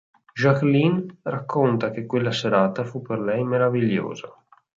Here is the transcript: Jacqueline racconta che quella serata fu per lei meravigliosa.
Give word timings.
Jacqueline 0.33 1.19
racconta 1.23 1.91
che 1.91 2.07
quella 2.07 2.31
serata 2.31 2.83
fu 2.83 3.03
per 3.03 3.19
lei 3.19 3.43
meravigliosa. 3.43 4.35